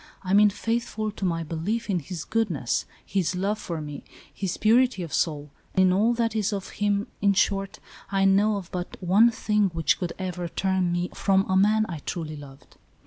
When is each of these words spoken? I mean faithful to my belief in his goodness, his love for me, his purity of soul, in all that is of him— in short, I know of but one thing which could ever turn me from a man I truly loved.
I 0.23 0.33
mean 0.33 0.49
faithful 0.49 1.11
to 1.11 1.25
my 1.25 1.43
belief 1.43 1.87
in 1.87 1.99
his 1.99 2.23
goodness, 2.25 2.85
his 3.05 3.35
love 3.35 3.59
for 3.59 3.79
me, 3.79 4.03
his 4.33 4.57
purity 4.57 5.03
of 5.03 5.13
soul, 5.13 5.51
in 5.75 5.93
all 5.93 6.15
that 6.15 6.35
is 6.35 6.51
of 6.51 6.69
him— 6.81 7.05
in 7.21 7.33
short, 7.33 7.77
I 8.11 8.25
know 8.25 8.55
of 8.55 8.71
but 8.71 8.97
one 8.99 9.29
thing 9.29 9.69
which 9.75 9.99
could 9.99 10.13
ever 10.17 10.47
turn 10.47 10.91
me 10.91 11.11
from 11.13 11.47
a 11.47 11.55
man 11.55 11.85
I 11.87 11.99
truly 11.99 12.35
loved. 12.35 12.77